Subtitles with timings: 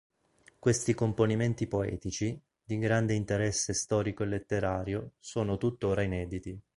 [0.57, 6.59] Questi componimenti poetici, di grande interesse storico e letterario, sono tuttora inediti.